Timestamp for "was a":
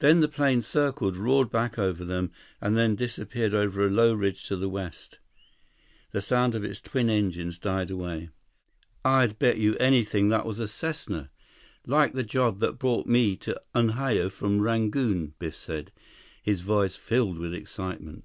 10.44-10.66